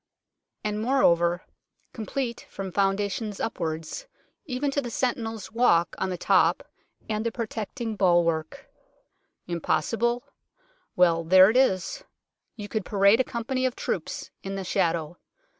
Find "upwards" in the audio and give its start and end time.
3.39-4.07